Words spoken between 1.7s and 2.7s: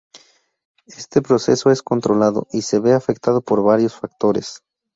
controlado, y